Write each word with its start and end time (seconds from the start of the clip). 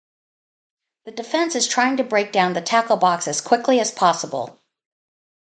The 1.05 1.11
defense 1.11 1.53
is 1.53 1.67
trying 1.67 1.97
to 1.97 2.03
break 2.03 2.31
down 2.31 2.53
the 2.53 2.61
tackle 2.61 2.97
box 2.97 3.27
as 3.27 3.39
quickly 3.39 3.79
as 3.79 3.91
possible. 3.91 4.59